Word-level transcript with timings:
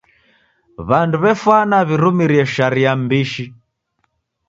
W'andu 0.87 1.17
w'efwana 1.23 1.77
w'irumirie 1.87 2.43
sharia 2.55 2.93
mbishi. 3.01 3.45